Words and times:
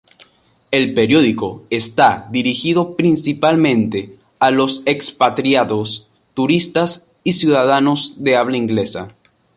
El 0.71 0.95
periódico 0.95 1.61
está 1.69 2.27
dirigido, 2.31 2.95
principalmente, 2.95 4.17
a 4.39 4.49
los 4.49 4.81
expatriados, 4.87 6.07
turistas 6.33 7.11
y 7.23 7.33
ciudadanos 7.33 8.13
de 8.23 8.35
habla 8.35 8.57
inglesa. 8.57 9.09